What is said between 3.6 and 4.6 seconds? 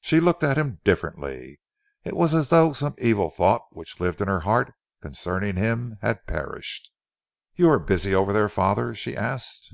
which lived in her